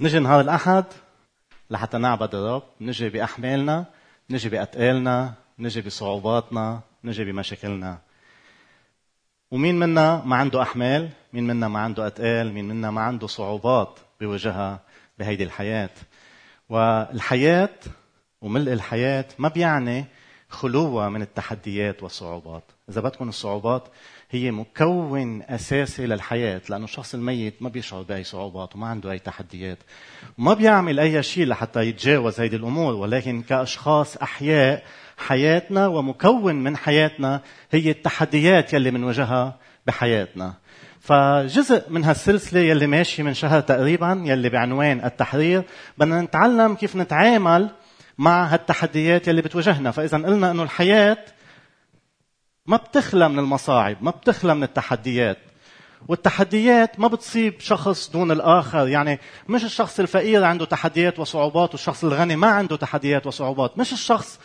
[0.00, 0.84] نجي نهار الأحد
[1.70, 3.84] لحتى نعبد الرب نجي بأحمالنا
[4.30, 7.98] نجي بأتقالنا نجي بصعوباتنا نجي بمشاكلنا.
[9.50, 13.98] ومين منا ما عنده أحمال؟ مين منا ما عنده أتقال؟ مين منا ما عنده صعوبات
[14.20, 14.80] بوجهها
[15.18, 15.90] بهيدي الحياة؟
[16.68, 17.78] والحياة
[18.40, 20.04] وملء الحياة ما بيعني
[20.48, 22.64] خلوها من التحديات والصعوبات.
[22.88, 23.88] إذا بدكم الصعوبات
[24.30, 29.78] هي مكون أساسي للحياة لأنه الشخص الميت ما بيشعر بأي صعوبات وما عنده أي تحديات.
[30.38, 34.82] وما بيعمل أي شيء لحتى يتجاوز هذه الأمور ولكن كأشخاص أحياء
[35.16, 40.54] حياتنا ومكون من حياتنا هي التحديات يلي بنواجهها بحياتنا.
[41.00, 45.62] فجزء من هالسلسلة يلي ماشي من شهر تقريبا يلي بعنوان التحرير
[45.98, 47.70] بدنا نتعلم كيف نتعامل
[48.18, 49.90] مع هالتحديات يلي بتواجهنا.
[49.90, 51.18] فاذا قلنا إنه الحياة
[52.66, 55.38] ما بتخلى من المصاعب ما بتخلى من التحديات.
[56.08, 58.88] والتحديات ما بتصيب شخص دون الآخر.
[58.88, 63.78] يعني مش الشخص الفقير عنده تحديات وصعوبات والشخص الغني ما عنده تحديات وصعوبات.
[63.78, 64.40] مش الشخص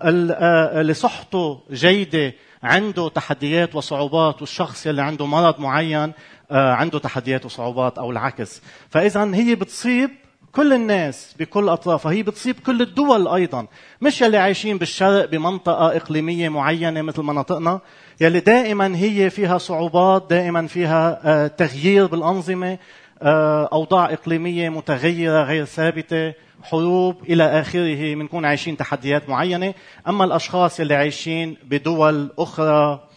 [0.00, 6.12] آه، اللي صحته جيدة عنده تحديات وصعوبات والشخص يلي عنده مرض معين
[6.50, 8.62] آه، عنده تحديات وصعوبات أو العكس.
[8.90, 10.10] فاذا هي بتصيب
[10.52, 13.66] كل الناس بكل اطرافها هي بتصيب كل الدول أيضا.
[14.00, 17.80] مش يلي عايشين بالشرق بمنطقة إقليمية معينة مثل مناطقنا.
[18.20, 22.78] يلي دائما هي فيها صعوبات دائما فيها آه، تغيير بالأنظمة
[23.22, 29.74] آه، أوضاع إقليمية متغيرة غير ثابتة حروب إلى آخره بنكون عايشين تحديات معينة.
[30.08, 33.08] أما الأشخاص يلي عايشين بدول أخرى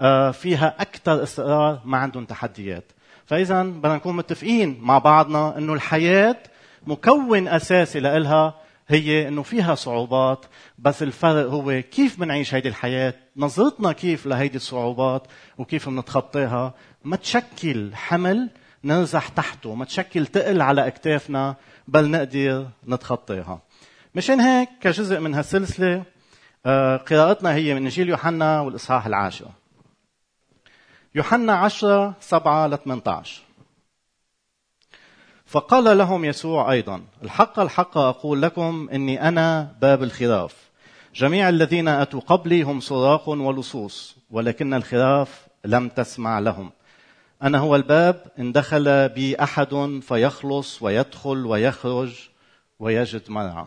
[0.00, 2.92] آه، فيها أكثر استقرار ما عندهم تحديات.
[3.26, 6.36] فاذا بدنا نكون متفقين مع بعضنا إنه الحياة
[6.86, 8.54] مكون اساسي لإلها
[8.88, 10.46] هي إنه فيها صعوبات
[10.78, 15.26] بس الفرق هو كيف بنعيش هيدي الحياة نظرتنا كيف لهيدي الصعوبات
[15.58, 18.50] وكيف بنتخطاها ما تشكل حمل
[18.84, 21.56] ننزح تحته ما تشكل تقل على أكتافنا
[21.88, 23.62] بل نقدر نتخطاها
[24.14, 26.04] مشان هيك كجزء من هالسلسلة
[26.66, 29.50] آه، قراءتنا هي من إنجيل يوحنا والإصحاح العاشر.
[31.14, 33.42] يوحنا 10 7 ل 18
[35.48, 40.54] فقال لهم يسوع أيضا الحق الحق أقول لكم إني أنا باب الخراف
[41.14, 46.70] جميع الذين أتوا قبلي هم سراق ولصوص ولكن الخراف لم تسمع لهم.
[47.42, 52.28] أنا هو الباب إن دخل بي أحد فيخلص ويدخل ويخرج
[52.78, 53.66] ويجد مرعى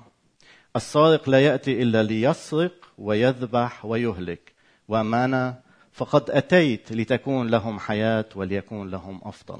[0.75, 4.53] السارق لا يأتي إلا ليسرق ويذبح ويهلك.
[4.87, 5.59] واما أنا
[5.91, 9.59] فقد أتيت لتكون لهم حياة وليكون لهم أفضل.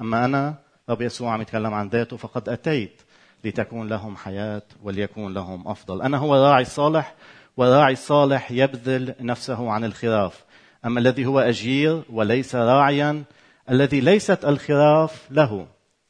[0.00, 3.02] اما أنا رب يسوع عم يتكلم عن ذاته فقد أتيت
[3.44, 6.02] لتكون لهم حياة وليكون لهم أفضل.
[6.02, 7.14] أنا هو الراعي الصالح
[7.56, 10.44] والراعي الصالح يبذل نفسه عن الخراف.
[10.84, 13.24] أما الذي هو أجير وليس راعيا
[13.70, 15.66] الذي ليست الخراف له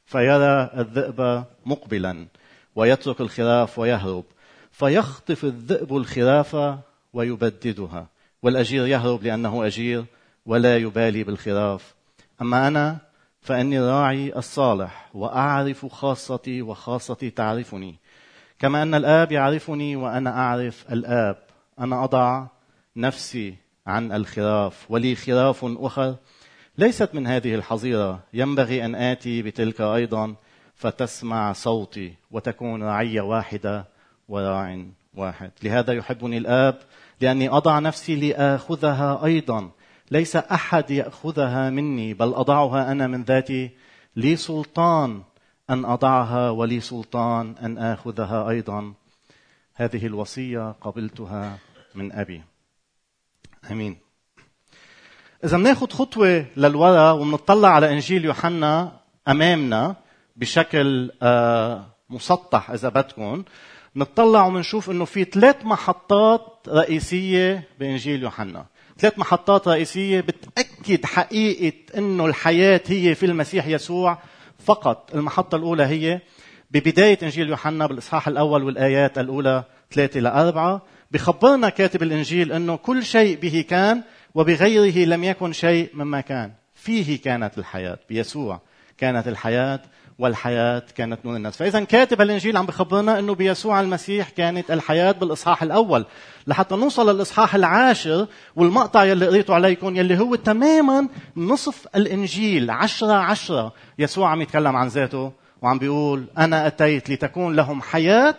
[0.06, 2.26] فيرى الذئب مقبلا
[2.76, 4.24] ويترك الخراف ويهرب.
[4.72, 6.76] فيخطف الذئب الخراف
[7.12, 8.06] ويبددها
[8.42, 10.04] والأجير يهرب لأنه أجير
[10.46, 11.94] ولا يبالي بالخراف.
[12.42, 13.09] أما أنا
[13.40, 17.94] فإني راعي الصالح وأعرف خاصتي وخاصتي تعرفني.
[18.58, 21.36] كما أن الآب يعرفني وأنا أعرف الآب.
[21.78, 22.46] أنا أضع
[22.96, 23.54] نفسي
[23.86, 26.16] عن الخراف ولي خراف أخر
[26.78, 28.20] ليست من هذه الحظيرة.
[28.32, 30.34] ينبغي أن آتي بتلك أيضا
[30.74, 33.84] فتسمع صوتي وتكون رعية واحدة
[34.28, 34.84] وراع
[35.14, 35.50] واحد.
[35.62, 36.78] لهذا يحبني الآب
[37.20, 39.70] لأني أضع نفسي لآخذها أيضا.
[40.10, 43.70] ليس أحد يأخذها مني بل أضعها أنا من ذاتي.
[44.16, 45.22] لي سلطان
[45.70, 48.94] أن أضعها ولي سلطان أن آخذها أيضا.
[49.74, 51.58] هذه الوصية قبلتها
[51.94, 52.42] من أبي.
[53.70, 53.98] آمين.
[55.44, 59.96] إذا بناخذ خطوة للوراء وبنطلع على إنجيل يوحنا أمامنا
[60.36, 63.44] بشكل آه، مسطح إذا بدكم.
[63.96, 68.66] نطلع وبنشوف إنه في ثلاث محطات رئيسية بإنجيل يوحنا.
[69.00, 74.18] ثلاث محطات رئيسية بتأكد حقيقة أنه الحياة هي في المسيح يسوع.
[74.64, 76.20] فقط المحطة الأولى هي
[76.70, 83.38] ببداية إنجيل يوحنا بالإصحاح الأول والآيات الأولى ثلاثة لأربعة بخبرنا كاتب الإنجيل أنه كل شيء
[83.38, 84.02] به كان
[84.34, 86.52] وبغيره لم يكن شيء مما كان.
[86.74, 87.98] فيه كانت الحياة.
[88.08, 88.60] بيسوع
[88.98, 89.80] كانت الحياة
[90.20, 91.56] والحياة كانت نور الناس.
[91.56, 96.06] فإذا كاتب الإنجيل عم بخبرنا أنه بيسوع المسيح كانت الحياة بالإصحاح الأول.
[96.46, 98.26] لحتى نوصل للإصحاح العاشر
[98.56, 103.72] والمقطع يلي قريته عليكم يلي هو تماما نصف الإنجيل عشرة عشرة.
[103.98, 105.32] يسوع عم يتكلم عن ذاته
[105.62, 108.36] وعم بيقول أنا أتيت لتكون لهم حياة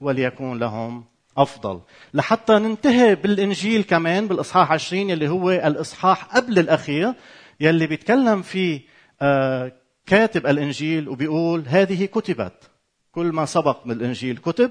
[0.00, 1.04] وليكون لهم
[1.36, 1.80] أفضل.
[2.14, 7.14] لحتى ننتهي بالإنجيل كمان بالإصحاح عشرين يلي هو الإصحاح قبل الأخير
[7.60, 8.80] يلي بيتكلم فيه
[9.22, 9.72] آه
[10.10, 12.70] كاتب الإنجيل وبيقول هذه كتبت.
[13.12, 14.70] كل ما سبق من الإنجيل كتب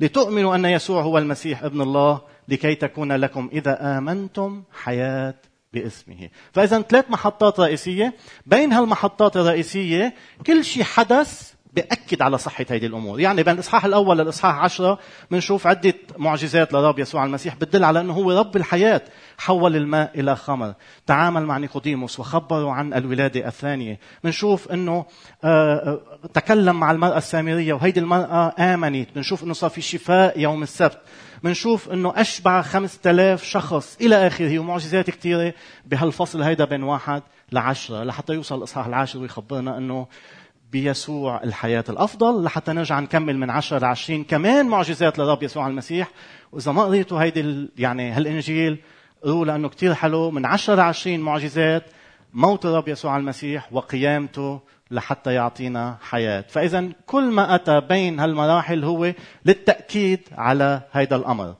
[0.00, 5.34] لتؤمنوا أن يسوع هو المسيح ابن الله لكي تكون لكم إذا آمنتم حياة
[5.72, 6.28] باسمه.
[6.52, 8.14] فإذا ثلاث محطات رئيسية.
[8.46, 10.14] بين هالمحطات الرئيسية
[10.46, 13.20] كل شيء حدث بأكد على صحة هذه الأمور.
[13.20, 14.98] يعني بين الإصحاح الأول للإصحاح عشرة
[15.30, 19.02] بنشوف عدة معجزات لرب يسوع المسيح بتدل على أنه هو رب الحياة.
[19.38, 20.74] حول الماء إلى خمر.
[21.06, 23.98] تعامل مع نيقوديموس وخبره عن الولادة الثانية.
[24.24, 25.04] بنشوف أنه
[25.44, 26.00] آه، آه،
[26.34, 29.08] تكلم مع المرأة السامرية وهيدي المرأة آمنت.
[29.14, 30.98] بنشوف أنه صار في شفاء يوم السبت.
[31.44, 34.58] بنشوف إنه أشبع خمسة آلاف شخص إلى آخره.
[34.58, 35.54] ومعجزات كثيرة
[35.86, 37.22] بهالفصل هيدا بين واحد
[37.52, 38.04] لعشرة.
[38.04, 40.06] لحتى يوصل الإصحاح العاشر ويخبرنا إنه
[40.72, 46.10] بيسوع الحياة الأفضل لحتى نرجع نكمل من 10 ل 20 كمان معجزات لرب يسوع المسيح.
[46.52, 48.78] وإذا ما قريتوا هيدي يعني هالإنجيل
[49.24, 50.30] قروا لأنه كتير حلو.
[50.30, 51.84] من 10 ل 20 معجزات
[52.32, 56.44] موت الرب يسوع المسيح وقيامته لحتى يعطينا حياة.
[56.48, 59.12] فإذا كل ما أتى بين هالمراحل هو
[59.44, 61.54] للتأكيد على هيدا الأمر.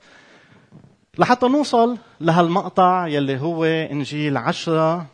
[1.18, 5.06] لحتى نوصل لهالمقطع يلي هو إنجيل 10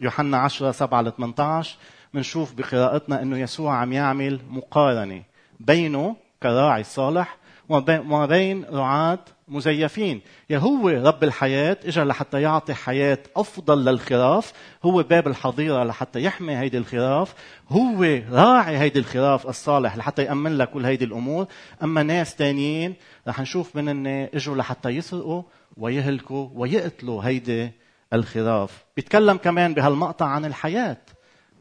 [0.00, 1.76] يوحنا 10 7 ل 18
[2.14, 5.22] بنشوف بقراءتنا إنه يسوع عم يعمل مقارنة
[5.60, 7.36] بينه كراعي صالح
[7.68, 9.18] وما بين رعاة
[9.48, 10.20] مزيفين.
[10.50, 14.52] يا هو رب الحياة اجى لحتى يعطي حياة أفضل للخراف.
[14.84, 17.34] هو باب الحظيرة لحتى يحمي هيدي الخراف.
[17.68, 21.46] هو راعي هيدي الخراف الصالح لحتى يأمن لك كل هيدي الأمور.
[21.82, 22.94] أما ناس تانيين
[23.28, 25.42] رح نشوف من إجوا لحتى يسرقوا
[25.76, 27.70] ويهلكوا ويقتلوا هيدي
[28.12, 28.84] الخراف.
[28.96, 30.96] بيتكلم كمان بهالمقطع عن الحياة.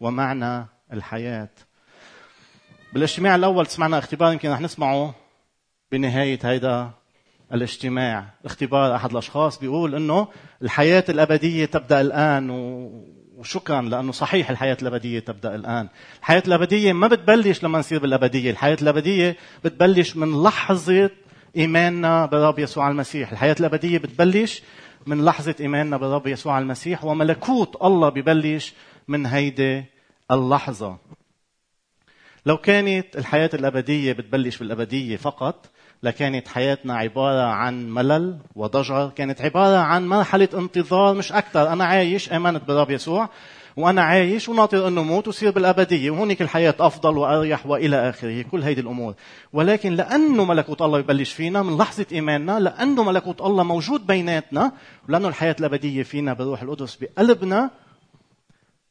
[0.01, 1.49] ومعنى الحياة.
[2.93, 5.15] بالاجتماع الأول سمعنا اختبار يمكن رح نسمعه
[5.91, 6.89] بنهاية هيدا
[7.53, 8.25] الاجتماع.
[8.45, 10.27] اختبار أحد الأشخاص بيقول أنه
[10.61, 12.49] الحياة الأبدية تبدأ الآن
[13.37, 15.89] وشكرا لأنه صحيح الحياة الأبدية تبدأ الآن.
[16.19, 21.09] الحياة الأبدية ما بتبلش لما نصير بالأبدية الحياة الأبدية بتبلش من لحظة
[21.57, 23.31] إيماننا برب يسوع المسيح.
[23.31, 24.63] الحياة الأبدية بتبلش
[25.05, 28.73] من لحظة إيماننا برب يسوع المسيح وملكوت الله ببلش
[29.07, 29.83] من هيدي
[30.31, 30.97] اللحظة.
[32.45, 35.65] لو كانت الحياة الأبدية بتبلش بالأبدية فقط
[36.03, 42.31] لكانت حياتنا عبارة عن ملل وضجر كانت عبارة عن مرحلة انتظار مش أكثر أنا عايش
[42.33, 43.29] آمنت برب يسوع
[43.77, 48.81] وأنا عايش وناطر أنه موت وصير بالأبدية وهونيك الحياة أفضل وأريح وإلى آخره كل هيدي
[48.81, 49.13] الأمور.
[49.53, 54.71] ولكن لأنه ملكوت الله يبلش فينا من لحظة إيماننا لأنه ملكوت الله موجود بيناتنا
[55.09, 57.69] ولأنه الحياة الأبدية فينا بروح القدس بقلبنا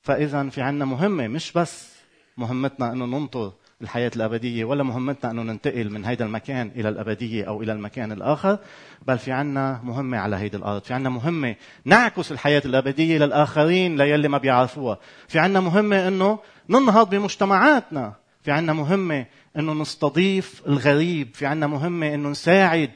[0.02, 1.92] فإذا في عنا مهمة مش بس
[2.36, 3.52] مهمتنا أنه ننطر
[3.82, 8.58] الحياة الأبدية ولا مهمتنا أنه ننتقل من هذا المكان إلى الأبدية أو إلى المكان الآخر
[9.06, 10.82] بل في عنا مهمة على هيدي الأرض.
[10.82, 11.54] في عنا مهمة
[11.84, 14.98] نعكس الحياة الأبدية للآخرين ليلي ما بيعرفوها.
[15.28, 16.38] في عنا مهمة أنه
[16.68, 18.12] ننهض بمجتمعاتنا.
[18.42, 19.26] في عنا مهمة
[19.56, 21.34] أنه نستضيف الغريب.
[21.34, 22.90] في عنا مهمة أنه نساعد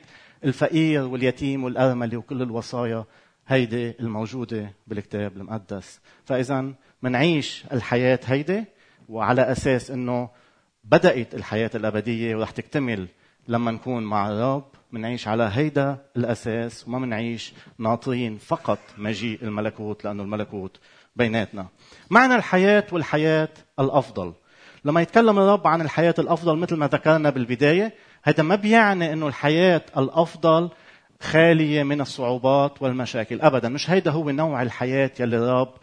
[0.45, 3.05] الفقير واليتيم والأرملة وكل الوصايا
[3.49, 6.01] هيدي الموجودة بالكتاب المقدس.
[6.25, 6.73] فإذا
[7.03, 8.65] منعيش الحياة هيدي
[9.09, 10.29] وعلى أساس أنه
[10.85, 13.09] بدأت الحياة الأبدية ورح تكتمل
[13.49, 20.23] لما نكون مع الرب منعيش على هيدا الأساس وما منعيش ناطرين فقط مجيء الملكوت لأنه
[20.23, 20.81] الملكوت
[21.17, 21.67] بيناتنا.
[22.11, 23.49] معنى الحياة والحياة
[23.81, 24.33] الأفضل.
[24.85, 29.83] لما يتكلم الرب عن الحياة الأفضل مثل ما ذكرنا بالبداية هذا ما بيعني أنه الحياة
[29.97, 30.71] الأفضل
[31.21, 33.41] خالية من الصعوبات والمشاكل.
[33.41, 35.75] أبدا مش هيدا هو نوع الحياة يلي الرب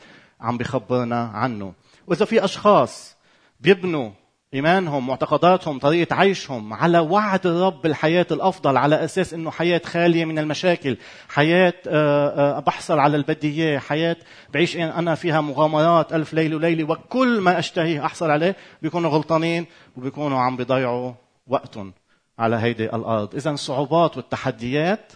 [0.41, 1.73] عم بخبرنا عنه.
[2.07, 3.17] وإذا في أشخاص
[3.59, 4.11] بيبنوا
[4.53, 10.39] إيمانهم معتقداتهم طريقة عيشهم على وعد الرب بالحياة الأفضل على أساس أنه حياة خالية من
[10.39, 10.97] المشاكل
[11.29, 14.15] حياة آه، آه، بحصل على البدية حياة
[14.53, 19.65] بعيش أنا فيها مغامرات ألف ليلة وليلة وكل ما أشتهيه أحصل عليه بيكونوا غلطانين
[19.97, 21.13] وبيكونوا عم بيضيعوا
[21.47, 21.93] وقتهم
[22.39, 23.35] على هيدي الأرض.
[23.35, 25.13] إذا الصعوبات والتحديات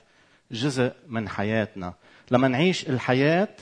[0.51, 1.93] جزء من حياتنا.
[2.31, 3.55] لما نعيش الحياة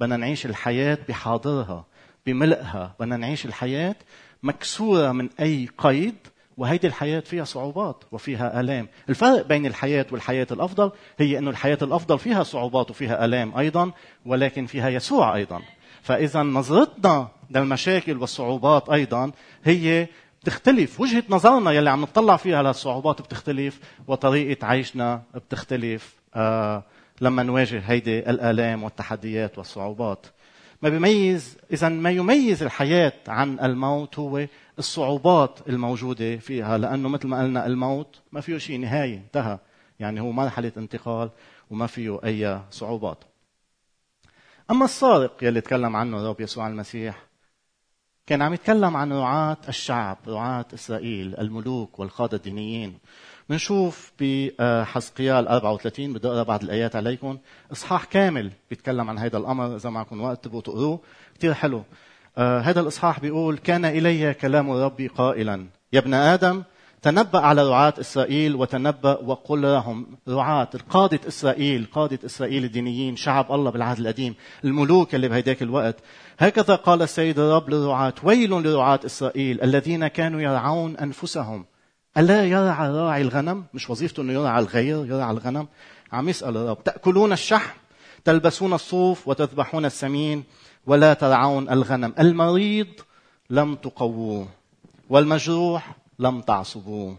[0.00, 1.84] بدنا نعيش الحياة بحاضرها
[2.26, 2.94] بملئها.
[3.00, 3.96] بدنا نعيش الحياة
[4.42, 6.14] مكسورة من أي قيد
[6.56, 8.88] وهيدي الحياة فيها صعوبات وفيها آلام.
[9.08, 13.92] الفرق بين الحياة والحياة الأفضل هي أن الحياة الأفضل فيها صعوبات وفيها آلام أيضا
[14.26, 15.62] ولكن فيها يسوع أيضا.
[16.02, 19.32] فإذا نظرتنا للمشاكل والصعوبات أيضا
[19.64, 20.06] هي
[20.42, 21.00] بتختلف.
[21.00, 26.82] وجهة نظرنا يلي عم نطلع فيها للصعوبات بتختلف وطريقة عيشنا بتختلف آه
[27.20, 30.26] لما نواجه هيدي الآلام والتحديات والصعوبات.
[30.82, 34.46] ما بيميز إذا ما يميز الحياة عن الموت هو
[34.78, 39.58] الصعوبات الموجودة فيها لأنه مثل ما قلنا الموت ما فيه شيء نهاية انتهى.
[40.00, 41.30] يعني هو مرحلة انتقال
[41.70, 43.18] وما فيه أي صعوبات.
[44.70, 47.31] أما السارق يلي تكلم عنه الرب يسوع المسيح
[48.26, 52.98] كان عم يتكلم عن رعاة الشعب رعاة إسرائيل الملوك والقادة الدينيين.
[53.48, 57.38] بنشوف بحزقيال 34 بدي أقرأ بعض الآيات عليكم.
[57.72, 61.00] إصحاح كامل بيتكلم عن هذا الأمر إذا معكم وقت تبقوا تقروه
[61.38, 61.82] كثير حلو.
[62.38, 66.62] آه هذا الإصحاح بيقول كان إلي كلام ربي قائلا يا ابن آدم
[67.02, 73.70] تنبأ على رعاة إسرائيل وتنبأ وقل لهم رعاة قادة إسرائيل قادة إسرائيل الدينيين شعب الله
[73.70, 75.96] بالعهد القديم الملوك اللي بهيداك الوقت.
[76.38, 81.64] هكذا قال السيد الرب للرعاة ويل لرعاة إسرائيل الذين كانوا يرعون أنفسهم.
[82.16, 85.68] ألا يرعى راعي الغنم؟ مش وظيفته أنه يرعى الغير يرعى الغنم؟
[86.12, 87.76] عم يسأل الرب تأكلون الشحم؟
[88.24, 90.44] تلبسون الصوف وتذبحون السمين؟
[90.86, 92.14] ولا ترعون الغنم.
[92.18, 92.88] المريض
[93.50, 94.48] لم تقووه
[95.10, 97.18] والمجروح لم تعصبوه.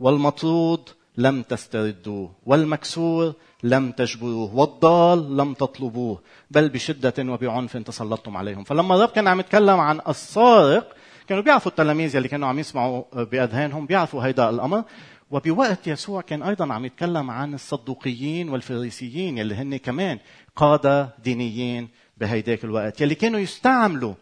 [0.00, 2.30] والمطرود لم تستردوه.
[2.46, 4.54] والمكسور لم تجبروه.
[4.54, 6.22] والضال لم تطلبوه.
[6.50, 8.64] بل بشدة وبعنف تسلطتم عليهم.
[8.64, 10.94] فلما الرب كان عم يتكلم عن السارق
[11.28, 14.84] كانوا بيعرفوا التلاميذ اللي كانوا عم يسمعوا بأذهانهم بيعرفوا هيدا الأمر.
[15.30, 20.18] وبوقت يسوع كان أيضا عم يتكلم عن الصدوقيين والفريسيين يلي هن كمان
[20.56, 24.14] قادة دينيين بهيداك الوقت يلي كانوا يستعملوا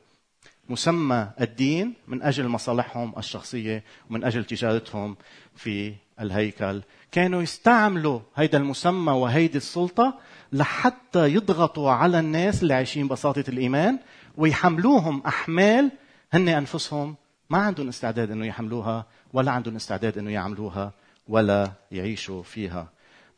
[0.68, 5.16] مسمى الدين من أجل مصالحهم الشخصية ومن أجل تجارتهم
[5.56, 6.82] في الهيكل.
[7.12, 10.18] كانوا يستعملوا هيدا المسمى وهيدي السلطة
[10.52, 13.99] لحتى يضغطوا على الناس اللي عايشين بساطة الإيمان
[14.37, 15.90] ويحملوهم أحمال
[16.32, 17.16] هن أنفسهم
[17.50, 20.92] ما عندهم استعداد إنه يحملوها ولا عندهم استعداد إنه يعملوها
[21.28, 22.88] ولا يعيشوا فيها.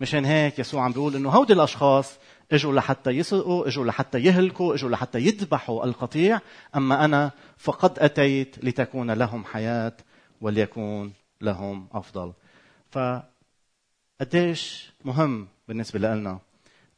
[0.00, 2.18] مشان هيك يسوع عم بيقول إنه هودي الأشخاص
[2.52, 6.40] اجوا لحتى يسرقوا اجوا لحتى يهلكوا اجوا لحتى يذبحوا القطيع.
[6.76, 9.97] أما أنا فقد أتيت لتكون لهم حياة
[10.40, 12.33] وليكون لهم أفضل.
[12.90, 12.99] ف
[15.05, 16.38] مهم بالنسبة لنا؟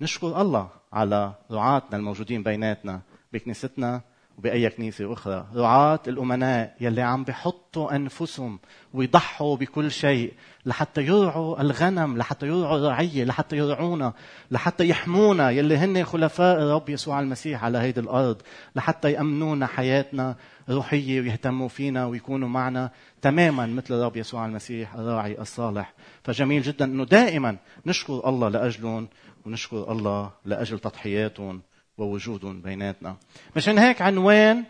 [0.00, 3.00] نشكر الله على رعاتنا الموجودين بيناتنا
[3.32, 4.00] بكنيستنا
[4.40, 5.46] وبأي كنيسة أخرى.
[5.54, 8.58] رعاة الأمناء يلي عم بحطوا أنفسهم
[8.94, 10.32] ويضحوا بكل شيء
[10.66, 14.12] لحتى يرعوا الغنم لحتى يرعوا الرعية لحتى يرعونا
[14.50, 18.42] لحتى يحمونا يلي هن خلفاء الرب يسوع المسيح على هيدي الأرض
[18.76, 20.36] لحتى يأمنونا حياتنا
[20.70, 22.90] روحية ويهتموا فينا ويكونوا معنا
[23.22, 25.92] تماما مثل الرب يسوع المسيح الراعي الصالح.
[26.22, 27.56] فجميل جدا أنه دائما
[27.86, 29.08] نشكر الله لأجلهم
[29.46, 31.62] ونشكر الله لأجل تضحياتهم.
[31.98, 33.16] ووجودهم بيناتنا.
[33.56, 34.64] مشان هيك عنوان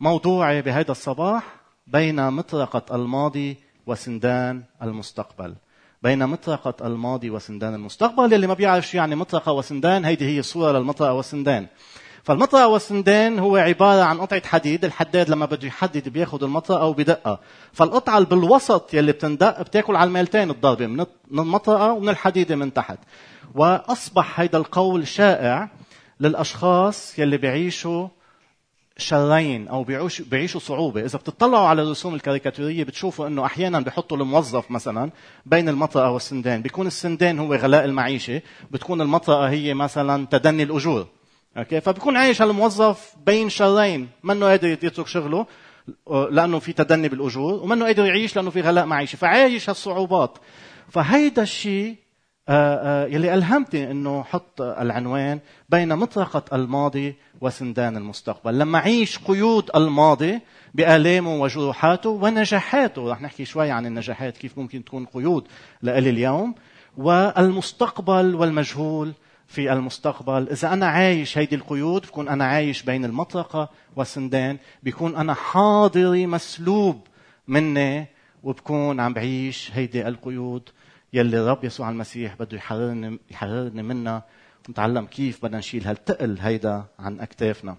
[0.00, 5.54] موضوعي بهذا الصباح بين مطرقة الماضي وسندان المستقبل.
[6.02, 10.72] بين مطرقة الماضي وسندان المستقبل اللي ما بيعرف شو يعني مطرقة وسندان هيدي هي الصورة
[10.72, 11.66] للمطرقة والسندان
[12.22, 17.40] فالمطرقة والسندان هو عبارة عن قطعة حديد الحداد لما بده يحدد بياخذ المطرقة وبدقها
[17.72, 22.98] فالقطعة اللي بالوسط يلي بتندق بتاكل على الميلتين الضربة من المطرقة ومن الحديدة من تحت.
[23.54, 25.68] وأصبح هيدا القول شائع
[26.22, 28.08] للأشخاص يلي بيعيشوا
[28.96, 29.84] شرين أو
[30.30, 35.10] بيعيشوا صعوبة، إذا بتطلعوا على الرسوم الكاريكاتورية بتشوفوا إنه أحيانا بيحطوا الموظف مثلا
[35.46, 41.06] بين المطرقة والسندان، بيكون السندان هو غلاء المعيشة، بتكون المطرقة هي مثلا تدني الأجور.
[41.56, 45.46] أوكي، فبكون عايش الموظف بين شرين، منه قادر يترك شغله
[46.30, 50.38] لأنه في تدني بالأجور، ومنه قادر يعيش لأنه في غلاء معيشة، فعايش هالصعوبات.
[50.88, 51.96] فهيدا الشيء
[52.48, 58.58] يلي ألهمتني أنه حط العنوان بين مطرقة الماضي وسندان المستقبل.
[58.58, 60.40] لما أعيش قيود الماضي
[60.74, 65.48] بآلامه وجروحاته ونجاحاته رح نحكي شوي عن النجاحات كيف ممكن تكون قيود
[65.82, 66.54] لإلي اليوم
[66.96, 69.12] والمستقبل والمجهول
[69.46, 70.48] في المستقبل.
[70.48, 77.06] إذا أنا عايش هيدي القيود بكون أنا عايش بين المطرقة والسندان بيكون أنا حاضري مسلوب
[77.48, 78.06] مني
[78.42, 80.68] وبكون عم بعيش هيدي القيود.
[81.12, 84.24] يلي الرب يسوع المسيح بده يحررني يحررني منها
[84.68, 87.76] ونتعلم كيف بدنا نشيل هالتقل هيدا عن أكتافنا.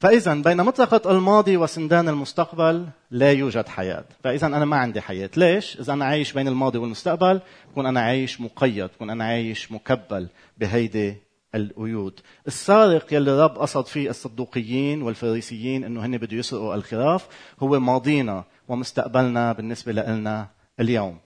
[0.00, 5.80] فاذا بين مطلقة الماضي وسندان المستقبل لا يوجد حياة، فاذا أنا ما عندي حياة، ليش؟
[5.80, 11.16] إذا أنا عايش بين الماضي والمستقبل بكون أنا عايش مقيد، بكون أنا عايش مكبل بهيدي
[11.54, 12.20] القيود.
[12.46, 17.28] السارق يلي الرب قصد فيه الصدوقيين والفريسيين إنه هن بده يسرقوا الخراف
[17.60, 20.48] هو ماضينا ومستقبلنا بالنسبة لنا
[20.80, 21.18] اليوم.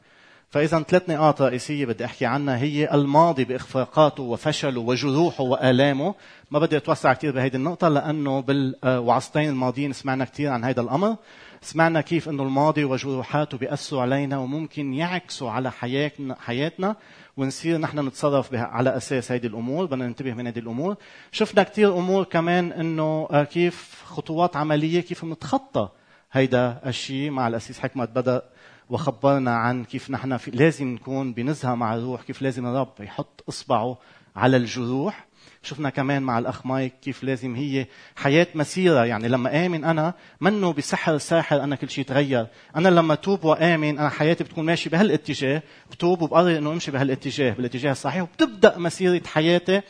[0.50, 6.14] فإذا ثلاث نقاط رئيسية بدي أحكي عنها هي الماضي بإخفاقاته وفشله وجروحه وآلامه.
[6.50, 11.16] ما بدي أتوسع كثير بهيدي النقطة لأنه بالوعظتين الماضيين سمعنا كثير عن هذا الأمر.
[11.62, 16.97] سمعنا كيف إنه الماضي وجروحاته بيأثروا علينا وممكن يعكسوا على حياتنا حياتنا
[17.37, 20.97] ونصير نحن نتصرف على أساس هذه الأمور بدنا ننتبه من هذه الأمور.
[21.33, 25.88] شفنا كثير أمور كمان إنه آه، كيف خطوات عملية كيف بنتخطى
[26.33, 28.42] هيدا الشيء مع الأسيس حكمت بدا
[28.90, 33.99] وخبرنا عن كيف نحن في لازم نكون بنزهة مع الروح كيف لازم الرب يحط إصبعه
[34.37, 35.26] على الجروح.
[35.62, 39.04] شفنا كمان مع الأخ مايك كيف لازم هي حياة مسيرة.
[39.04, 43.99] يعني لما آمن أنا منه بسحر ساحر أنا كل شيء تغير أنا لما توب وآمن
[43.99, 47.52] أنا حياتي بتكون ماشي بهالاتجاه بتوب وبقرر إنه أمشي بهالاتجاه.
[47.52, 49.80] بالاتجاه الصحيح وبتبدأ مسيرة حياتي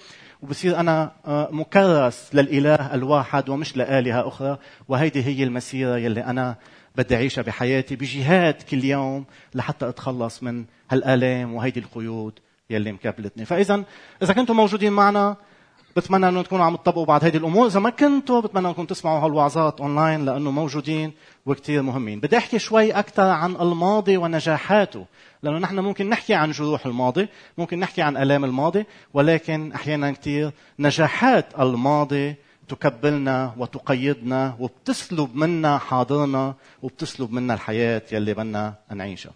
[0.43, 4.59] وبصير أنا آه، مكرس للإله الواحد ومش لآلهة أخرى.
[4.89, 6.57] وهيدي هي المسيرة يلي أنا
[6.97, 12.39] بدي اعيشها بحياتي بجهاد كل يوم لحتى أتخلص من هالآلام وهيدي القيود
[12.71, 13.85] يلي مكبلتني فاذا
[14.23, 15.37] إذا كنتم موجودين معنا
[15.97, 17.67] بتمنى إنه تكونوا عم تطبقوا بعض هذه الأمور.
[17.67, 21.13] إذا ما كنتوا بتمنى إنكم تسمعوا هالوعظات أونلاين لأنه موجودين
[21.47, 22.21] وكثير مهمين.
[22.21, 25.07] بدي أحكي شوي أكثر عن الماضي ونجاحاته
[25.43, 27.29] لأنه نحن ممكن نحكي عن جروح الماضي
[27.59, 32.35] ممكن نحكي عن آلام الماضي ولكن أحيانا كثير نجاحات الماضي
[32.71, 39.33] تكبلنا وتقيدنا وبتسلب منا حاضرنا وبتسلب منا الحياة يلي بدنا نعيشها.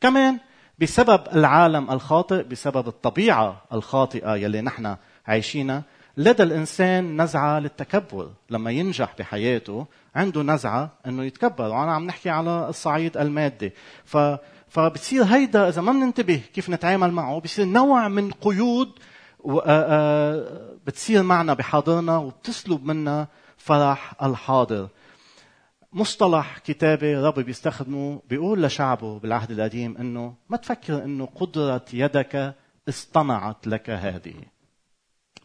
[0.00, 0.38] كمان
[0.78, 5.82] بسبب العالم الخاطئ بسبب الطبيعة الخاطئة يلي نحن عايشينها
[6.16, 12.68] لدى الإنسان نزعة للتكبر لما ينجح بحياته عنده نزعة إنه يتكبر وأنا عم نحكي على
[12.68, 13.72] الصعيد المادي.
[14.04, 14.16] ف
[14.68, 18.90] فبتصير هيدا إذا ما بننتبه كيف نتعامل معه بصير نوع من قيود
[20.86, 24.88] بتصير معنا بحاضرنا وبتسلب منا فرح الحاضر.
[25.92, 32.54] مصطلح كتابي ربي بيستخدمه بيقول لشعبه بالعهد القديم إنه ما تفكر إنه قدرة يدك
[32.88, 34.34] اصطنعت لك هذه.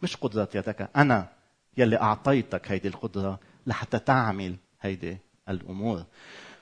[0.03, 1.27] مش قدرة يدك أنا
[1.77, 5.17] يلي أعطيتك هيدي القدرة لحتى تعمل هيدي
[5.49, 6.03] الأمور.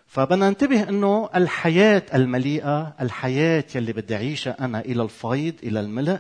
[0.08, 6.20] فبدنا ننتبه إنه الحياة المليئة، الحياة يلي بدي أعيشها أنا إلى الفيض، إلى الملء،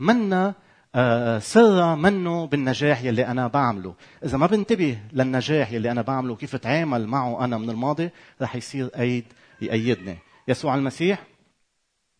[0.00, 0.54] منا
[0.94, 6.54] آه، سرها منه بالنجاح يلي أنا بعمله، إذا ما بنتبه للنجاح يلي أنا بعمله وكيف
[6.54, 8.10] أتعامل معه أنا من الماضي،
[8.42, 9.24] رح يصير ايد
[9.60, 10.18] يأيدني.
[10.48, 11.22] يسوع المسيح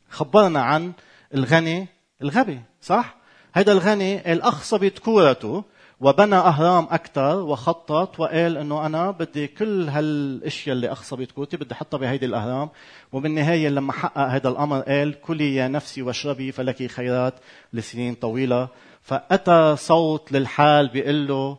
[0.08, 0.92] خبرنا عن
[1.34, 1.86] الغني
[2.22, 3.16] الغبي، صح؟
[3.54, 5.64] هيدا الغني الأخصبت كورته
[6.00, 11.98] وبنى أهرام أكثر وخطط وقال إنه أنا بدي كل هالأشياء اللي أخصبت كورتي بدي أحطها
[11.98, 12.68] بهيدي الأهرام.
[13.12, 17.34] وبالنهاية لما حقق هذا الأمر قال كلي يا نفسي واشربي فلك خيرات
[17.72, 18.68] لسنين طويلة.
[19.02, 21.58] فأتى صوت للحال بيقول له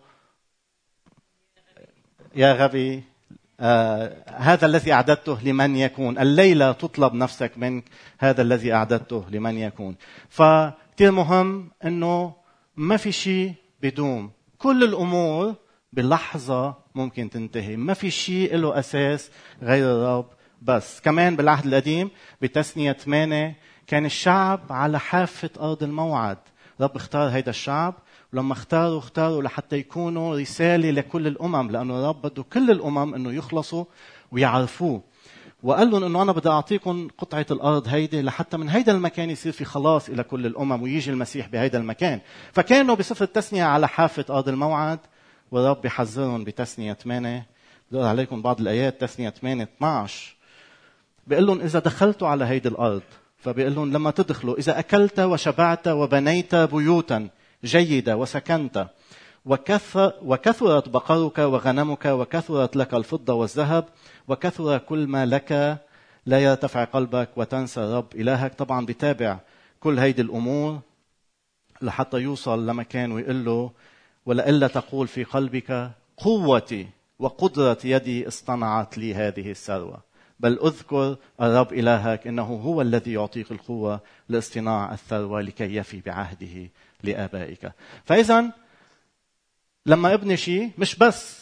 [2.36, 3.04] يا غبي
[3.60, 7.84] آه هذا الذي أعددته لمن يكون الليلة تطلب نفسك منك
[8.20, 9.96] هذا الذي أعددته لمن يكون.
[10.30, 10.42] ف
[10.96, 12.34] كثير مهم إنه
[12.76, 14.32] ما في شيء بدوم.
[14.62, 15.56] كل الأمور
[15.94, 17.76] بلحظة ممكن تنتهي.
[17.76, 20.26] ما في شيء له أساس غير الرب.
[20.62, 22.10] بس كمان بالعهد القديم
[22.42, 23.56] بتثنية 8
[23.88, 26.38] كان الشعب على حافة أرض الموعد.
[26.82, 27.94] رب اختار هيدا الشعب.
[28.34, 33.86] ولما اختاروا اختاروا لحتى يكونوا رسالة لكل الأمم لأنه رب بده كل الأمم أنه يخلصوا
[34.32, 35.04] ويعرفوه.
[35.64, 39.66] وقال لهم إنه أنا بدي أعطيكم قطعة الأرض هيدي لحتى من هيدا المكان يصير في
[39.66, 42.20] خلاص إلى كل الأمم ويجي المسيح بهيدا المكان.
[42.54, 45.00] فكانوا بصفة التثنيه على حافة أرض الموعد.
[45.52, 47.46] والرب بحذرهم بتثنيه 8
[47.92, 50.36] بدور عليكم بعض الآيات تثنيه 8 12
[51.28, 53.02] بيقول لهم إذا دخلتوا على هيدي الأرض
[53.38, 57.30] فبيقول لهم لما تدخلوا إذا أكلت وشبعت وبنيت بيوتا
[57.64, 58.88] جيدة وسكنت
[59.46, 63.86] وكثر وكثرت بقرك وغنمك وكثرت لك الفضة والذهب
[64.28, 65.82] وكثر كل ما لك
[66.26, 68.54] لا يرتفع قلبك وتنسى رب إلهك.
[68.54, 69.40] طبعا بتابع
[69.80, 70.80] كل هيدي الأمور
[71.82, 73.72] لحتى يوصل لمكان ويقول له
[74.26, 76.88] ولئلا تقول في قلبك قوتي
[77.20, 80.02] وقدرة يدي اصطنعت لي هذه الثروة.
[80.40, 84.00] بل أذكر الرب إلهك إنه هو الذي يعطيك القوة
[84.30, 86.70] لاصطناع الثروة لكي يفي بعهده
[87.04, 87.72] لآبائك.
[88.06, 88.52] فإذا
[89.86, 91.42] لما ابني شيء مش بس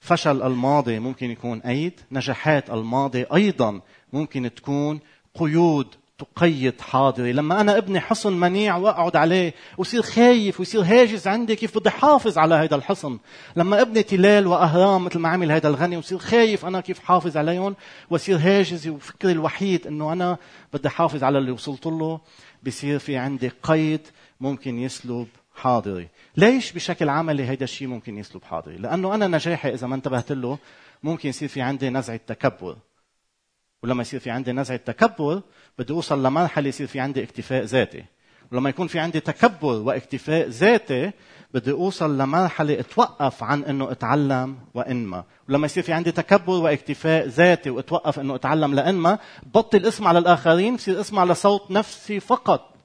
[0.00, 3.80] فشل الماضي ممكن يكون أيد نجاحات الماضي أيضا
[4.12, 5.00] ممكن تكون
[5.34, 7.32] قيود تقيد حاضري.
[7.32, 12.38] لما أنا ابني حصن منيع وأقعد عليه وصير خايف ويصير هاجس عندي كيف بدي حافظ
[12.38, 13.18] على هذا الحصن.
[13.56, 17.76] لما ابني تلال وأهرام مثل ما عمل هذا الغني وصير خايف أنا كيف حافظ عليهم
[18.10, 20.36] وصير هاجس وفكري الوحيد أنه أنا
[20.72, 22.20] بدي حافظ على اللي وصلت له.
[22.66, 24.00] بصير في عندي قيد
[24.40, 26.08] ممكن يسلب حاضري.
[26.36, 30.58] ليش بشكل عملي هيدا الشيء ممكن يسلب حاضري؟ لأنه أنا نجاحي إذا ما انتبهت له
[31.02, 32.76] ممكن يصير في عندي نزعه تكبر
[33.82, 35.42] ولما يصير في عندي نزعه تكبر
[35.78, 38.04] بدي أوصل لمرحلة يصير في عندي اكتفاء ذاتي.
[38.52, 41.10] ولما يكون في عندي تكبر واكتفاء ذاتي
[41.54, 47.70] بدي أوصل لمرحلة أتوقف عن إنه أتعلم وانما ولما يصير في عندي تكبر واكتفاء ذاتي
[47.70, 49.18] وأتوقف إنه أتعلم لانما
[49.54, 52.75] بطل اسمع للآخرين بصير اسمع لصوت نفسي فقط.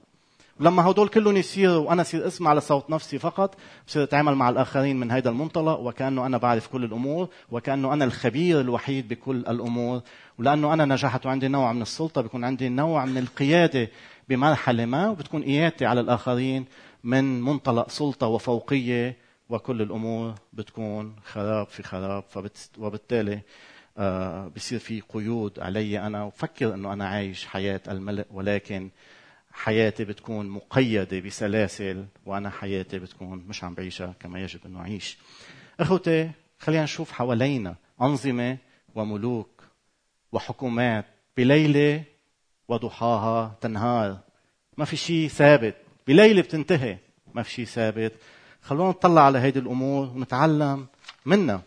[0.61, 3.55] لما هدول كلهم يصيروا وأنا أصير اسمع لصوت نفسي فقط
[3.87, 8.61] بصير أتعامل مع الآخرين من هذا المنطلق وكأنه أنا بعرف كل الأمور وكأنه أنا الخبير
[8.61, 10.01] الوحيد بكل الأمور.
[10.39, 13.89] ولأنه أنا نجحت وعندي نوع من السلطة بيكون عندي نوع من القيادة
[14.29, 16.65] بمرحلة ما وبتكون قيادتي على الآخرين
[17.03, 19.17] من منطلق سلطة وفوقية
[19.49, 22.23] وكل الأمور بتكون خراب في خراب.
[22.77, 23.41] وبالتالي
[23.97, 28.89] آه، بصير في قيود علي أنا وفكر إنه أنا عايش حياة الملك ولكن
[29.53, 35.17] حياتي بتكون مقيدة بسلاسل وأنا حياتي بتكون مش عم بعيشها كما يجب انه اعيش.
[35.79, 38.57] إخوتي خلينا نشوف حوالينا أنظمة
[38.95, 39.63] وملوك
[40.31, 41.05] وحكومات
[41.37, 42.03] بليلة
[42.67, 44.19] وضحاها تنهار.
[44.77, 45.75] ما في شيء ثابت،
[46.07, 46.97] بليلة بتنتهي،
[47.33, 48.13] ما في شيء ثابت.
[48.61, 50.87] خلونا نطلع على هيدي الأمور ونتعلم
[51.25, 51.61] منها.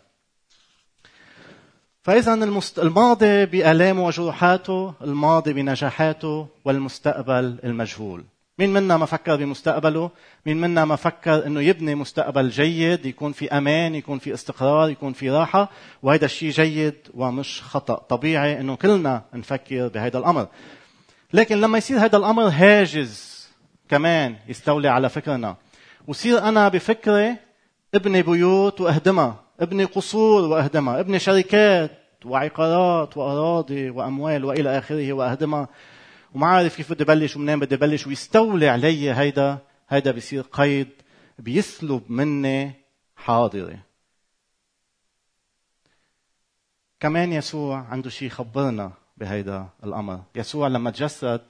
[2.05, 2.35] فإذا
[2.79, 8.25] الماضي بآلامه وجروحاته، الماضي بنجاحاته، والمستقبل المجهول.
[8.59, 10.11] مين منا ما فكر بمستقبله؟
[10.47, 15.13] مين منا ما فكر إنه يبني مستقبل جيد، يكون في أمان، يكون في استقرار، يكون
[15.13, 15.71] في راحة،
[16.03, 20.47] وهذا الشيء جيد ومش خطأ، طبيعي إنه كلنا نفكر بهذا الأمر.
[21.33, 23.45] لكن لما يصير هذا الأمر هاجز
[23.89, 25.57] كمان يستولي على فكرنا،
[26.07, 27.37] وصير أنا بفكري
[27.95, 31.91] ابني بيوت وأهدمها، ابني قصور واهدمها، ابني شركات
[32.25, 35.69] وعقارات وأراضي وأموال وإلى آخره واهدمها
[36.35, 40.89] وما عارف كيف بدي بلش ومنين بدي بلش ويستولي علي هيدا هيدا بيصير قيد
[41.39, 42.73] بيسلب مني
[43.17, 43.79] حاضري
[47.01, 50.23] كمان يسوع عنده شيء يخبرنا بهيدا الأمر.
[50.35, 51.41] يسوع لما تجسد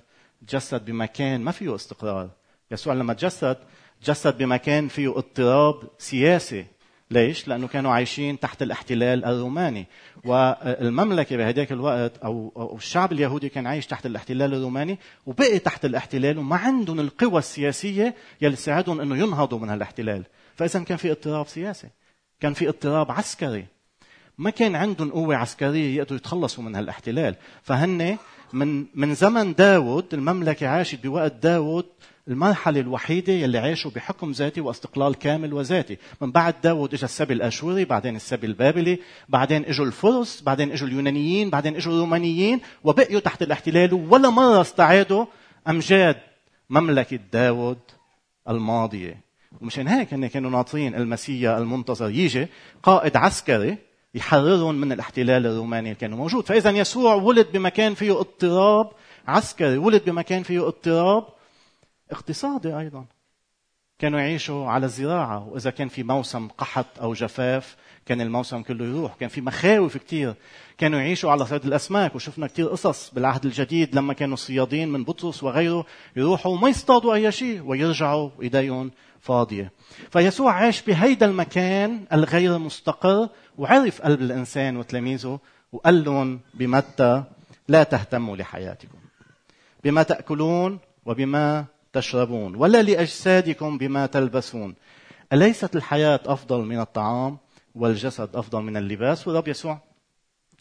[0.46, 2.30] تجسد بمكان ما فيه استقرار.
[2.70, 3.56] يسوع لما تجسد
[4.00, 6.66] تجسد بمكان فيه اضطراب سياسي.
[7.10, 9.86] ليش؟ لأنه كانوا عايشين تحت الاحتلال الروماني.
[10.24, 16.56] والمملكة بهداك الوقت أو الشعب اليهودي كان عايش تحت الاحتلال الروماني وبقي تحت الاحتلال وما
[16.56, 20.24] عندهم القوى السياسية يلي تساعدهم أنه ينهضوا من هالاحتلال.
[20.56, 21.88] فإذا كان في اضطراب سياسي
[22.40, 23.66] كان في اضطراب عسكري.
[24.38, 27.36] ما كان عندهم قوة عسكرية يقدروا يتخلصوا من هالاحتلال.
[27.62, 28.16] فهن
[28.52, 31.86] من من زمن داود المملكة عاشت بوقت داود
[32.28, 35.98] المرحلة الوحيدة يلي عاشوا بحكم ذاتي واستقلال كامل وذاتي.
[36.20, 41.50] من بعد داود اجى السبي الأشوري بعدين السبي البابلي بعدين إجوا الفرس بعدين إجوا اليونانيين
[41.50, 45.26] بعدين إجوا الرومانيين وبقيوا تحت الاحتلال ولا مرة استعادوا
[45.68, 46.16] أمجاد
[46.70, 47.78] مملكة داود
[48.48, 49.20] الماضية.
[49.60, 52.46] ومشان هيك هن كانوا ناطرين المسيا المنتظر يجي
[52.82, 53.78] قائد عسكري
[54.14, 56.46] يحررهم من الاحتلال الروماني اللي كانوا موجود.
[56.46, 58.90] فإذا يسوع ولد بمكان فيه اضطراب
[59.28, 61.33] عسكري ولد بمكان فيه اضطراب
[62.14, 63.04] اقتصادي أيضا.
[63.98, 69.14] كانوا يعيشوا على الزراعة وإذا كان في موسم قحط أو جفاف كان الموسم كله يروح.
[69.14, 70.34] كان في مخاوف كتير.
[70.78, 75.42] كانوا يعيشوا على صيد الأسماك وشفنا كتير قصص بالعهد الجديد لما كانوا الصيادين من بطرس
[75.42, 79.72] وغيره يروحوا وما يصطادوا أي شيء ويرجعوا إيديهم فاضية.
[80.10, 85.38] فيسوع عاش بهيدا المكان الغير مستقر وعرف قلب الإنسان وتلاميذه
[85.72, 87.24] وقال لهم بمتى
[87.68, 88.98] لا تهتموا لحياتكم.
[89.84, 91.64] بما تأكلون وبما
[91.94, 94.74] تشربون ولا لأجسادكم بما تلبسون.
[95.32, 97.38] أليست الحياة أفضل من الطعام
[97.74, 99.78] والجسد أفضل من اللباس؟ والرب يسوع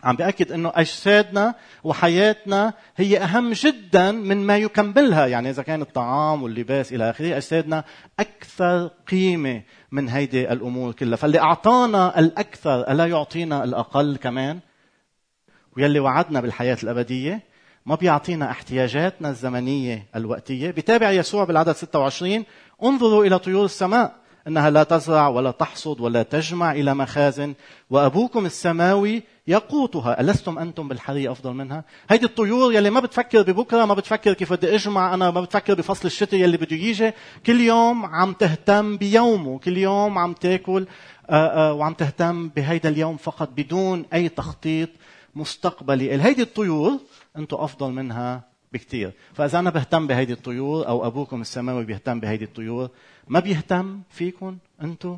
[0.04, 5.28] عم بأكد أنه أجسادنا وحياتنا هي أهم جدا من ما يكملها.
[5.28, 7.84] يعني إذا كان الطعام واللباس إلى آخره أجسادنا
[8.20, 11.16] أكثر قيمة من هيدي الأمور كلها.
[11.16, 14.60] فاللي أعطانا الأكثر ألا يعطينا الأقل كمان؟
[15.78, 17.53] ويلي وعدنا بالحياة الأبدية
[17.86, 20.72] ما بيعطينا احتياجاتنا الزمنية الوقتية.
[20.72, 22.44] بتابع يسوع بالعدد 26
[22.84, 24.16] انظروا إلى طيور السماء.
[24.48, 27.54] إنها لا تزرع ولا تحصد ولا تجمع إلى مخازن.
[27.90, 30.22] وأبوكم السماوي يقوتها.
[30.22, 34.76] ألستم أنتم بالحري أفضل منها؟ هيدي الطيور يلي ما بتفكر ببكرة ما بتفكر كيف بدي
[34.76, 35.14] أجمع.
[35.14, 37.12] أنا ما بتفكر بفصل الشتاء يلي بده يجي.
[37.46, 39.60] كل يوم عم تهتم بيومه.
[39.60, 40.86] كل يوم عم تاكل
[41.30, 44.90] آه، آه، وعم تهتم بهيدا اليوم فقط بدون أي تخطيط
[45.36, 46.24] مستقبلي.
[46.24, 47.00] هيدي الطيور
[47.38, 48.44] أنتم افضل منها
[48.74, 52.90] بكثير فاذا أنا بهتم بهيدي الطيور أو ابوكم السماوي بيهتم بهيدي الطيور
[53.28, 55.18] ما بيهتم فيكم أنتم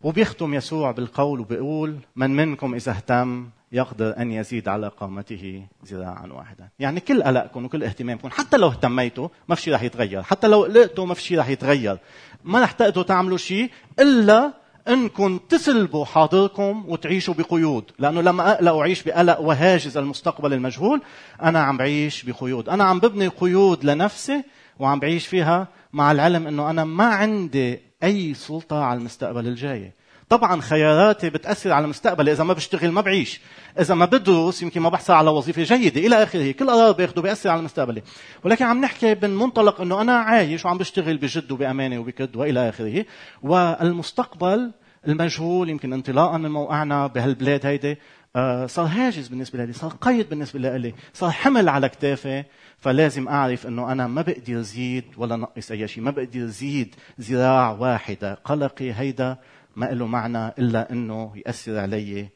[0.00, 6.68] وبيختم يسوع بالقول وبيقول من منكم إذا اهتم يقدر أن يزيد على قامته ذراعا واحدا.
[6.78, 10.62] يعني كل قلقكم وكل اهتمامكم حتى لو اهتميتوا ما في شيء رح يتغير حتى لو
[10.62, 11.98] قلقتوا ما في شيء رح يتغير.
[12.44, 14.52] ما رح تقدروا تعملوا شيء إلا
[14.88, 21.02] انكم تسلبوا حاضركم وتعيشوا بقيود لأنه لما اقلق واعيش بقلق وهاجس المستقبل المجهول
[21.42, 22.68] أنا عم بعيش بقيود.
[22.68, 24.42] أنا عم ببني قيود لنفسي
[24.78, 29.92] وعم بعيش فيها مع العلم إنه أنا ما عندي أي سلطة على المستقبل الجاي.
[30.28, 33.40] طبعا خياراتي بتأثر على المستقبل إذا ما بشتغل ما بعيش.
[33.80, 36.00] إذا ما بدرس يمكن ما بحصل على وظيفة جيدة.
[36.06, 38.02] إلى آخره كل قرار باخده بيأثر على مستقبلي.
[38.44, 43.04] ولكن عم نحكي من منطلق إنه أنا عايش وعم بشتغل بجد وبأمانة وبكد وإلى آخره.
[43.42, 44.72] والمستقبل
[45.08, 47.98] المجهول يمكن انطلاقا من موقعنا بهالبلاد هيدي
[48.36, 52.44] آه، صار هاجس بالنسبة لي صار قيد بالنسبة لي صار حمل على كتافي.
[52.78, 57.70] فلازم أعرف إنه أنا ما بقدر زيد ولا نقص أي شيء ما بقدر زيد ذراع
[57.70, 59.38] واحدة قلقي هيدا
[59.76, 62.28] ما له معنى إلا إنه يأثر علي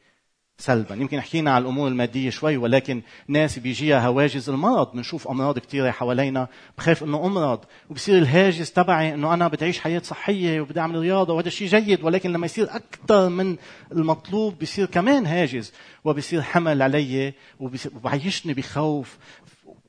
[0.59, 0.95] سلبا.
[0.95, 4.91] يمكن حكينا على الأمور المادية شوي ولكن ناس بيجيها هواجس المرض.
[4.91, 6.47] بنشوف أمراض كثيره حوالينا.
[6.77, 11.33] بخاف إنه أمرض وبصير الهاجس تبعي إنه أنا بدي اعيش حياة صحية وبدي أعمل رياضة
[11.33, 13.55] وهذا شيء جيد ولكن لما يصير أكثر من
[13.91, 15.73] المطلوب بصير كمان هاجس
[16.03, 19.17] وبصير حمل علي وبعيشني بخوف.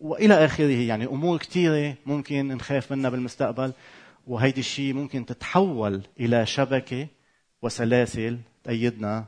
[0.01, 3.73] وإلى آخره يعني أمور كثيره ممكن نخاف منها بالمستقبل.
[4.27, 7.07] وهيدي الشيء ممكن تتحول إلى شبكة
[7.63, 9.25] وسلاسل تأيدنا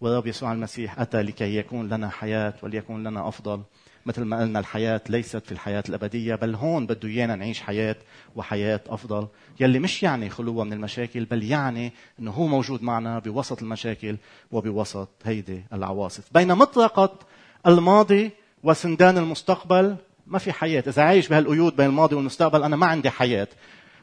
[0.00, 3.62] والرب يسوع المسيح أتى لكي يكون لنا حياة وليكون لنا أفضل.
[4.06, 7.96] مثل ما قلنا الحياة ليست في الحياة الأبدية بل هون بده إيانا نعيش حياة
[8.36, 9.28] وحياة أفضل.
[9.60, 14.16] يلي مش يعني خلوة من المشاكل بل يعني أنه هو موجود معنا بوسط المشاكل
[14.52, 16.32] وبوسط هيدي العواصف.
[16.34, 17.18] بين مطرقة
[17.66, 18.30] الماضي
[18.62, 20.84] وسندان المستقبل ما في حياة.
[20.86, 23.48] إذا عايش بهالقيود بين الماضي والمستقبل أنا ما عندي حياة.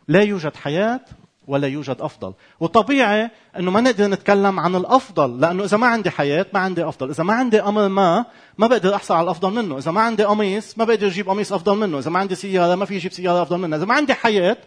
[0.07, 1.01] لا يوجد حياة
[1.47, 2.33] ولا يوجد أفضل.
[2.59, 3.29] وطبيعي
[3.59, 7.09] إنه ما نقدر نتكلم عن الأفضل لأنه إذا ما عندي حياة ما عندي أفضل.
[7.09, 8.25] إذا ما عندي أمر ما
[8.57, 9.77] ما بقدر أحصل على الأفضل منه.
[9.77, 11.99] إذا ما عندي قميص ما بقدر أجيب قميص أفضل منه.
[11.99, 13.77] إذا ما عندي سيارة ما في أجيب سيارة أفضل منها.
[13.77, 14.57] إذا ما عندي حياة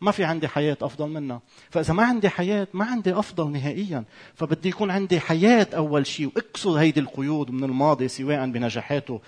[0.00, 1.40] ما في عندي حياة أفضل منها.
[1.70, 4.04] فإذا ما عندي حياة ما عندي أفضل نهائيا.
[4.34, 6.26] فبدي يكون عندي حياة أول شيء.
[6.26, 9.20] وأكسر هيدي القيود من الماضي سواء بنجاحاته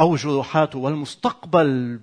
[0.00, 2.00] أو جروحاته والمستقبل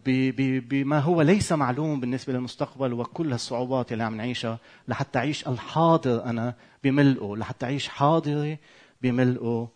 [0.69, 6.53] بما هو ليس معلوم بالنسبة للمستقبل وكل الصعوبات اللي عم نعيشها لحتى أعيش الحاضر أنا
[6.83, 8.57] بملئه لحتى أعيش حاضري
[9.01, 9.69] بملئه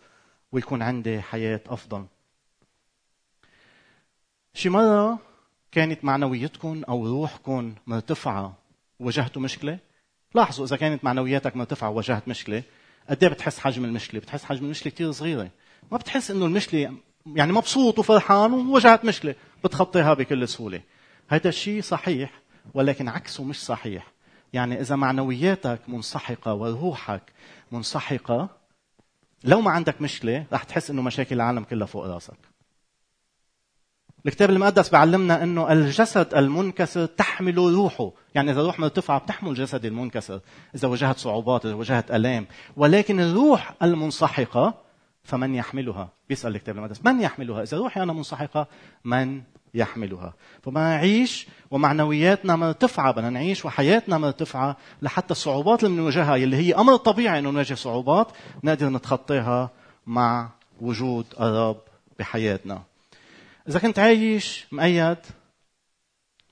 [0.51, 2.05] ويكون عندي حياة أفضل.
[4.53, 5.19] شي مرة
[5.71, 8.57] كانت معنويتكم أو روحكم مرتفعة
[8.99, 9.79] وواجهتوا مشكلة؟
[10.35, 12.63] لاحظوا إذا كانت معنوياتك مرتفعة وواجهت مشكلة
[13.09, 15.49] قد إيه بتحس حجم المشكلة؟ بتحس حجم المشكلة كثير صغيرة.
[15.91, 16.93] ما بتحس إنه المشكلة
[17.25, 20.81] يعني مبسوط وفرحان وواجهت مشكلة بتخطيها بكل سهولة.
[21.29, 22.31] هذا الشيء صحيح
[22.73, 24.07] ولكن عكسه مش صحيح.
[24.53, 27.31] يعني إذا معنوياتك منسحقة وروحك
[27.71, 28.49] منسحقة
[29.43, 32.37] لو ما عندك مشكلة رح تحس إنه مشاكل العالم كلها فوق راسك.
[34.25, 40.39] الكتاب المقدس بيعلمنا إنه الجسد المنكسر تحمل روحه، يعني إذا الروح مرتفعة بتحمل الجسد المنكسر،
[40.75, 44.73] إذا واجهت صعوبات، إذا واجهت ألام، ولكن الروح المنسحقة
[45.23, 48.67] فمن يحملها؟ بيسأل الكتاب المقدس من يحملها؟ إذا روحي أنا منسحقة
[49.05, 49.41] من
[49.73, 56.75] يحملها؟ فبدنا نعيش ومعنوياتنا مرتفعة بدنا نعيش وحياتنا مرتفعة لحتى الصعوبات اللي بنواجهها اللي هي
[56.75, 58.27] أمر طبيعي إنه نواجه صعوبات
[58.63, 59.69] نقدر نتخطيها
[60.07, 60.49] مع
[60.81, 61.81] وجود الرب
[62.19, 62.83] بحياتنا.
[63.67, 65.17] إذا كنت عايش مقيد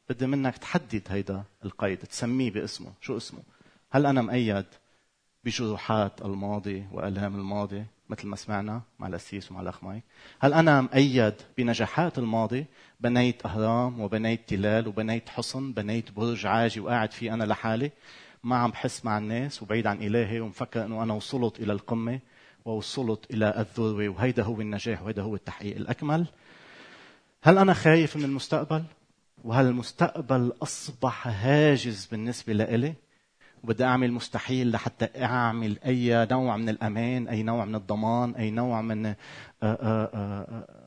[0.10, 2.92] بدي منك تحدد هيدا القيد تسميه باسمه.
[3.02, 3.40] شو اسمه؟
[3.92, 4.66] هل أنا مقيد
[5.44, 10.04] بجروحات الماضي وآلام الماضي؟ مثل ما سمعنا مع الأسيس ومع الأخ مايك.
[10.40, 12.66] هل أنا مؤيد بنجاحات الماضي؟
[13.00, 17.92] بنيت أهرام وبنيت تلال وبنيت حصن بنيت برج عاجي وقاعد فيه أنا لحالي.
[18.44, 22.20] ما عم بحس مع الناس وبعيد عن إلهي ومفكر أنه أنا وصلت إلى القمة
[22.66, 26.28] ووصلت إلى الذروة وهيدا هو النجاح وهيدا هو التحقيق الأكمل.
[27.42, 28.84] هل أنا خايف من المستقبل؟
[29.44, 32.94] وهل المستقبل أصبح هاجس بالنسبة لإلي؟
[33.64, 38.82] وبدي أعمل مستحيل لحتى أعمل أي نوع من الأمان أي نوع من الضمان أي نوع
[38.82, 39.16] من آه،
[39.64, 40.86] آه، آه،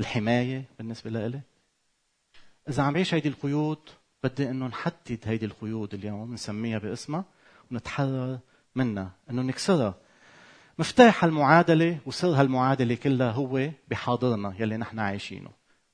[0.00, 1.40] الحماية بالنسبة لإلي.
[2.68, 3.78] إذا عم بعيش هيدي القيود
[4.24, 7.24] بدي إنه نحدد هيدي القيود اليوم نسميها باسمها
[7.70, 8.38] ونتحرر
[8.74, 9.10] منها.
[9.30, 9.94] إنه نكسرها.
[10.78, 15.50] مفتاح المعادله وسر هالمعادلة كلها هو بحاضرنا يلي نحن عايشينه.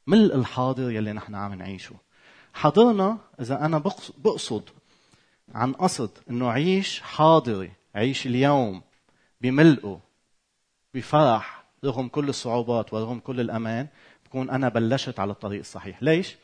[0.07, 1.97] ملء الحاضر يلي نحن عم نعيشه.
[2.55, 3.79] حاضرنا إذا أنا
[4.19, 4.71] بقصد
[5.55, 8.83] عن قصد إنه عيش حاضري عيش اليوم
[9.41, 10.01] بملئه
[10.95, 13.87] بفرح رغم كل الصعوبات ورغم كل الأمان
[14.25, 16.03] بكون أنا بلشت على الطريق الصحيح.
[16.03, 16.37] ليش؟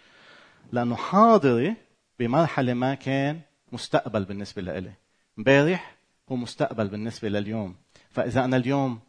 [0.72, 1.74] لأنه حاضري
[2.18, 3.40] بمرحلة ما كان
[3.72, 4.92] مستقبل بالنسبة لإلي.
[5.38, 5.94] امبارح
[6.32, 7.74] هو مستقبل بالنسبة لليوم.
[8.10, 9.00] فإذا أنا اليوم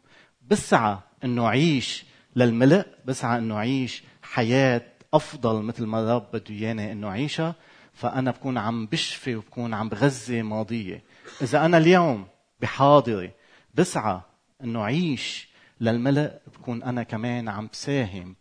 [0.42, 2.04] بسعى إنه اعيش
[2.36, 4.82] للملء بسعى إنه اعيش حياة
[5.14, 7.54] أفضل مثل ما الرب بده إياني إنه اعيشها
[7.94, 11.04] فأنا بكون عم بشفي وبكون عم بغذي ماضية.
[11.42, 12.26] إذا أنا اليوم
[12.60, 13.32] بحاضري
[13.74, 14.20] بسعى
[14.64, 15.48] أنه أعيش
[15.80, 18.36] للملأ بكون أنا كمان عم بساهم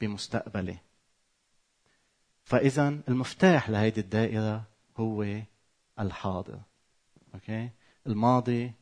[0.00, 0.76] بمستقبلي.
[2.44, 4.62] فإذا المفتاح لهيدي الدائرة
[4.96, 5.26] هو
[6.00, 6.60] الحاضر.
[7.34, 7.70] okay؟
[8.06, 8.72] الماضي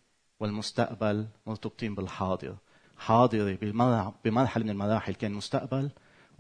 [0.41, 2.57] والمستقبل مرتبطين بالحاضر.
[2.99, 3.57] حاضري
[4.25, 5.91] بمرحلة من المراحل كان مستقبل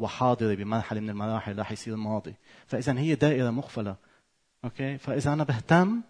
[0.00, 2.34] وحاضري بمرحلة من المراحل راح يصير ماضي.
[2.66, 3.96] فإذا هي دائرة مقفله
[4.64, 6.00] okay؟ فإذا أنا بهتم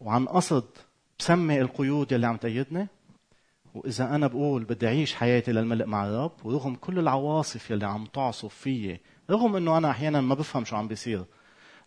[0.00, 0.64] وعن قصد
[1.18, 2.86] بسمي القيود اللي عم تقيدني
[3.74, 8.54] وإذا أنا بقول بدي أعيش حياتي للملء مع الرب ورغم كل العواصف اللي عم تعصف
[8.54, 11.24] فيي رغم إنه أنا أحيانا ما بفهم شو عم بيصير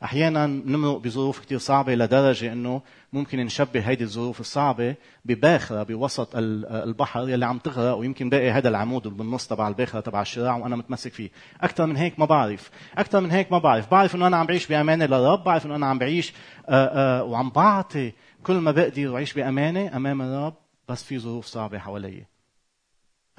[0.04, 2.82] أحيانا نمرق بظروف كثير صعبة لدرجه إنه
[3.14, 9.08] ممكن نشبه هيدي الظروف الصعبة بباخرة بوسط البحر يلي عم تغرق ويمكن باقي هذا العمود
[9.08, 11.30] بالنص تبع الباخرة تبع الشراع وأنا متمسك فيه.
[11.62, 12.72] أكثر من هيك ما بعرف.
[12.98, 13.92] أكثر من هيك ما بعرف.
[13.92, 16.34] بعرف إنه أنا عم بعيش بأمانة للرب بعرف إنه أنا عم بعيش
[16.70, 20.54] آه، آه، وعم بعطي كل ما بقدر وعيش بأمانة أمام الرب
[20.90, 22.26] بس في ظروف صعبة حوالي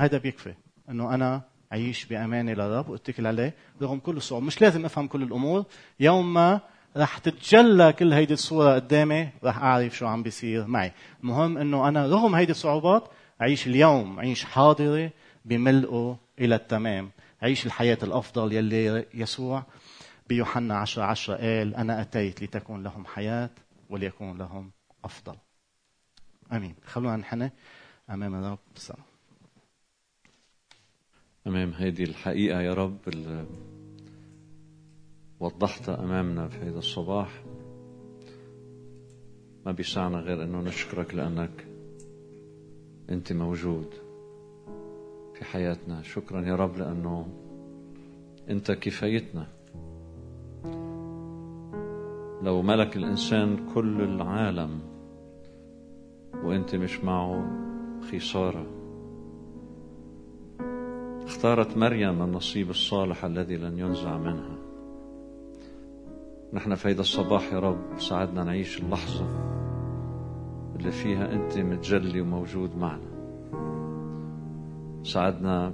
[0.00, 0.54] هذا بيكفي
[0.88, 5.64] إنه أنا أعيش بأمانة للرب وأتكل عليه رغم كل الصعوبات مش لازم أفهم كل الأمور.
[6.00, 6.60] يوم ما
[6.96, 10.92] رح تتجلى كل هيدي الصورة قدامي رح أعرف شو عم بيصير معي.
[11.22, 13.08] المهم أنه أنا رغم هيدي الصعوبات
[13.40, 15.10] أعيش اليوم أعيش حاضري
[15.44, 17.10] بملئه إلى التمام.
[17.42, 19.62] أعيش الحياة الأفضل يلي يسوع
[20.28, 23.50] بيوحنا عشرة عشرة قال أنا أتيت لتكون لهم حياة
[23.90, 24.70] وليكون لهم
[25.04, 25.36] أفضل.
[26.52, 26.74] أمين.
[26.86, 27.50] خلونا نحن
[28.10, 28.58] أمام الرب.
[28.74, 29.11] بالصلاة
[31.46, 33.44] أمام هذه الحقيقة يا رب اللي
[35.40, 37.42] وضحتها أمامنا في هذا الصباح.
[39.66, 41.66] ما بيسعنا غير أنه نشكرك لأنك
[43.10, 43.94] أنت موجود
[45.34, 46.02] في حياتنا.
[46.02, 47.26] شكرا يا رب لأنه
[48.50, 49.46] أنت كفايتنا.
[52.42, 54.80] لو ملك الإنسان كل العالم
[56.44, 57.50] وأنت مش معه
[58.12, 58.81] خسارة
[61.42, 64.56] اختارت مريم النصيب الصالح الذي لن ينزع منها.
[66.52, 69.26] نحن في هذا الصباح يا رب ساعدنا نعيش اللحظة
[70.76, 73.10] اللي فيها أنت متجلي وموجود معنا.
[75.02, 75.72] ساعدنا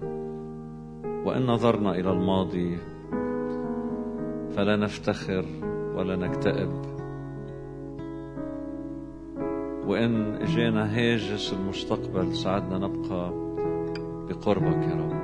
[1.24, 2.78] وإن نظرنا إلى الماضي
[4.56, 5.44] فلا نفتخر
[5.94, 6.72] ولا نكتئب.
[9.86, 13.32] وإن إجينا هاجس المستقبل ساعدنا نبقى
[14.28, 15.17] بقربك يا رب.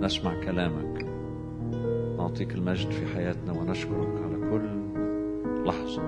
[0.00, 1.06] نسمع كلامك.
[2.18, 4.80] نعطيك المجد في حياتنا ونشكرك على كل
[5.66, 6.02] لحظة.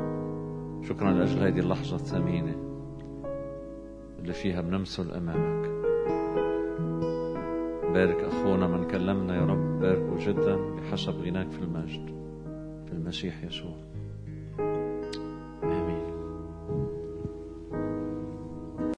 [0.82, 2.54] شكرا لأجل هذه اللحظة الثمينة
[4.18, 5.68] اللي فيها بنمثل أمامك.
[7.92, 12.06] بارك أخونا من كلمنا يا رب باركه جدا بحسب غناك في المجد
[12.86, 13.76] في المسيح يسوع.